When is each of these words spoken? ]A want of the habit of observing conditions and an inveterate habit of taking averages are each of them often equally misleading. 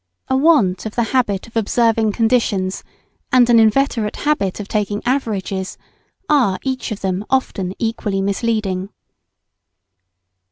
]A 0.31 0.35
want 0.35 0.87
of 0.87 0.95
the 0.95 1.03
habit 1.13 1.45
of 1.45 1.55
observing 1.55 2.11
conditions 2.13 2.83
and 3.31 3.47
an 3.51 3.59
inveterate 3.59 4.15
habit 4.15 4.59
of 4.59 4.67
taking 4.67 5.03
averages 5.05 5.77
are 6.27 6.57
each 6.63 6.91
of 6.91 7.01
them 7.01 7.23
often 7.29 7.75
equally 7.77 8.19
misleading. 8.19 8.89